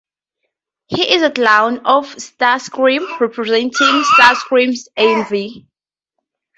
[0.87, 5.67] He is a clone of Starscream, representing Starscream's envy.